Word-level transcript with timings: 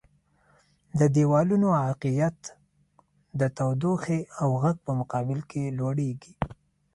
د 0.99 1.01
دیوالونو 1.15 1.67
عایقیت 1.79 2.37
د 3.39 3.41
تودوخې 3.57 4.19
او 4.41 4.49
غږ 4.61 4.77
په 4.85 4.91
مقابل 4.99 5.39
کې 5.49 5.75
لوړیږي. 5.79 6.33